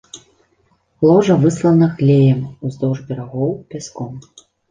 Ложа 1.07 1.35
выслана 1.43 1.87
глеем, 2.01 2.41
уздоўж 2.69 2.99
берагоў 3.09 3.51
пяском. 3.75 4.11